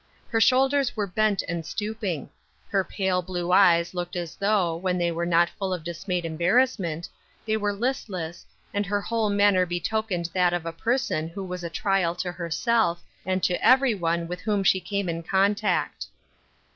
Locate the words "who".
11.27-11.43